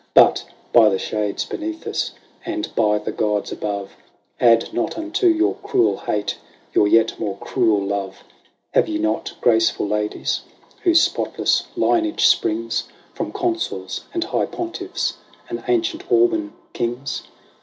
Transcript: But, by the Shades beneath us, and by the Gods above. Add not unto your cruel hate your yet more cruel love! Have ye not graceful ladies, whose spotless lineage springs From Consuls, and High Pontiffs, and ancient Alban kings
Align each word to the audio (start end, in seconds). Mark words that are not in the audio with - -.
But, 0.15 0.45
by 0.73 0.89
the 0.89 0.97
Shades 0.97 1.45
beneath 1.45 1.85
us, 1.85 2.09
and 2.43 2.73
by 2.75 2.97
the 2.97 3.11
Gods 3.11 3.51
above. 3.51 3.91
Add 4.39 4.73
not 4.73 4.97
unto 4.97 5.27
your 5.27 5.53
cruel 5.61 5.95
hate 5.97 6.39
your 6.73 6.87
yet 6.87 7.19
more 7.19 7.37
cruel 7.37 7.79
love! 7.85 8.23
Have 8.73 8.87
ye 8.89 8.97
not 8.97 9.35
graceful 9.41 9.87
ladies, 9.87 10.41
whose 10.81 11.01
spotless 11.01 11.67
lineage 11.75 12.25
springs 12.25 12.85
From 13.13 13.31
Consuls, 13.31 14.05
and 14.11 14.23
High 14.23 14.47
Pontiffs, 14.47 15.17
and 15.47 15.63
ancient 15.67 16.11
Alban 16.11 16.53
kings 16.73 17.21